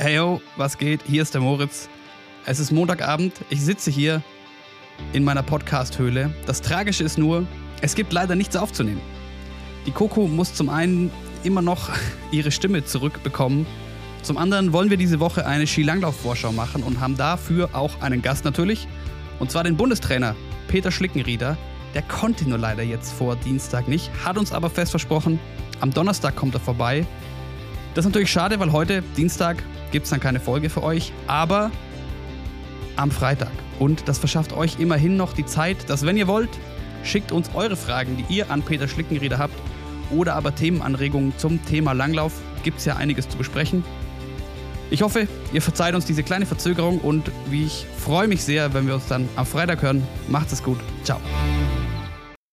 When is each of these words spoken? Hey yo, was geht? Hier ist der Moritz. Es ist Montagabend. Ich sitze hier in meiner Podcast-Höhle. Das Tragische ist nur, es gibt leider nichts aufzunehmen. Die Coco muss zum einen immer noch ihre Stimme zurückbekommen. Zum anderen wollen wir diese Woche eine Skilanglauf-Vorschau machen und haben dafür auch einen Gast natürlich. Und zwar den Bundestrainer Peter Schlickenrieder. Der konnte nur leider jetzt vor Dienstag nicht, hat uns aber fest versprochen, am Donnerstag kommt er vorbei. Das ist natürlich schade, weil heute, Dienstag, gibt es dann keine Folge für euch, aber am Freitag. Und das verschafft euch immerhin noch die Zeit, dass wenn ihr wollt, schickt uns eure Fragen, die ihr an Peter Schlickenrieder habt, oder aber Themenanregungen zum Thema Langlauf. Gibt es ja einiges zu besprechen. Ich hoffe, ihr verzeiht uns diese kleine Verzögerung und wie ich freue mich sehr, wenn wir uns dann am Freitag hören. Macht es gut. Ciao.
Hey 0.00 0.14
yo, 0.14 0.40
was 0.56 0.78
geht? 0.78 1.00
Hier 1.08 1.22
ist 1.22 1.34
der 1.34 1.40
Moritz. 1.40 1.88
Es 2.46 2.60
ist 2.60 2.70
Montagabend. 2.70 3.32
Ich 3.50 3.60
sitze 3.62 3.90
hier 3.90 4.22
in 5.12 5.24
meiner 5.24 5.42
Podcast-Höhle. 5.42 6.32
Das 6.46 6.62
Tragische 6.62 7.02
ist 7.02 7.18
nur, 7.18 7.48
es 7.80 7.96
gibt 7.96 8.12
leider 8.12 8.36
nichts 8.36 8.54
aufzunehmen. 8.54 9.00
Die 9.86 9.90
Coco 9.90 10.28
muss 10.28 10.54
zum 10.54 10.68
einen 10.68 11.10
immer 11.42 11.62
noch 11.62 11.90
ihre 12.30 12.52
Stimme 12.52 12.84
zurückbekommen. 12.84 13.66
Zum 14.22 14.38
anderen 14.38 14.72
wollen 14.72 14.88
wir 14.88 14.98
diese 14.98 15.18
Woche 15.18 15.44
eine 15.44 15.66
Skilanglauf-Vorschau 15.66 16.52
machen 16.52 16.84
und 16.84 17.00
haben 17.00 17.16
dafür 17.16 17.70
auch 17.72 18.00
einen 18.00 18.22
Gast 18.22 18.44
natürlich. 18.44 18.86
Und 19.40 19.50
zwar 19.50 19.64
den 19.64 19.76
Bundestrainer 19.76 20.36
Peter 20.68 20.92
Schlickenrieder. 20.92 21.58
Der 21.94 22.02
konnte 22.02 22.48
nur 22.48 22.58
leider 22.58 22.84
jetzt 22.84 23.14
vor 23.14 23.34
Dienstag 23.34 23.88
nicht, 23.88 24.12
hat 24.24 24.38
uns 24.38 24.52
aber 24.52 24.70
fest 24.70 24.92
versprochen, 24.92 25.40
am 25.80 25.92
Donnerstag 25.92 26.36
kommt 26.36 26.54
er 26.54 26.60
vorbei. 26.60 27.04
Das 27.98 28.04
ist 28.04 28.10
natürlich 28.10 28.30
schade, 28.30 28.60
weil 28.60 28.70
heute, 28.70 29.02
Dienstag, 29.16 29.60
gibt 29.90 30.04
es 30.04 30.10
dann 30.10 30.20
keine 30.20 30.38
Folge 30.38 30.70
für 30.70 30.84
euch, 30.84 31.12
aber 31.26 31.72
am 32.94 33.10
Freitag. 33.10 33.50
Und 33.80 34.06
das 34.06 34.18
verschafft 34.18 34.52
euch 34.52 34.78
immerhin 34.78 35.16
noch 35.16 35.32
die 35.32 35.44
Zeit, 35.44 35.90
dass 35.90 36.06
wenn 36.06 36.16
ihr 36.16 36.28
wollt, 36.28 36.48
schickt 37.02 37.32
uns 37.32 37.50
eure 37.54 37.74
Fragen, 37.74 38.16
die 38.16 38.36
ihr 38.36 38.52
an 38.52 38.62
Peter 38.62 38.86
Schlickenrieder 38.86 39.38
habt, 39.38 39.58
oder 40.12 40.36
aber 40.36 40.54
Themenanregungen 40.54 41.36
zum 41.38 41.58
Thema 41.66 41.90
Langlauf. 41.90 42.34
Gibt 42.62 42.78
es 42.78 42.84
ja 42.84 42.94
einiges 42.94 43.28
zu 43.28 43.36
besprechen. 43.36 43.82
Ich 44.90 45.02
hoffe, 45.02 45.26
ihr 45.52 45.60
verzeiht 45.60 45.96
uns 45.96 46.04
diese 46.04 46.22
kleine 46.22 46.46
Verzögerung 46.46 47.00
und 47.00 47.32
wie 47.50 47.64
ich 47.64 47.84
freue 47.98 48.28
mich 48.28 48.44
sehr, 48.44 48.74
wenn 48.74 48.86
wir 48.86 48.94
uns 48.94 49.08
dann 49.08 49.28
am 49.34 49.44
Freitag 49.44 49.82
hören. 49.82 50.06
Macht 50.28 50.52
es 50.52 50.62
gut. 50.62 50.78
Ciao. 51.02 51.18